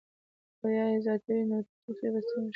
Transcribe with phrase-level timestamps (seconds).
[0.61, 2.47] او يا ئې زياتوي نو ټوخی به څنګ ښۀ شي-